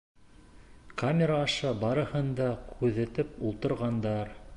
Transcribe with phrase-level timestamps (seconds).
[1.01, 4.33] Камера аша барыһын да күҙәтеп ултырғандар.